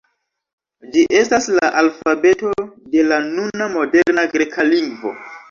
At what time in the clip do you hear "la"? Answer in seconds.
1.57-1.69, 3.11-3.21